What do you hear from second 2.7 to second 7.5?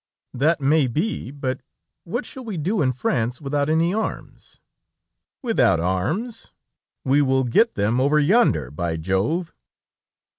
in France without any arms?" "Without arms? We will